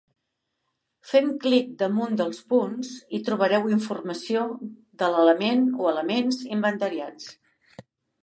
[1.09, 4.45] Fent clic damunt dels punts hi trobareu informació
[5.03, 7.29] de l'element o elements inventariats.